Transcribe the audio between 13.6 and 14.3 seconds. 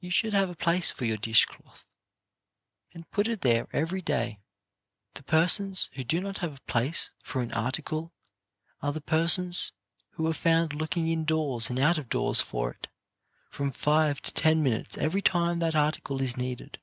five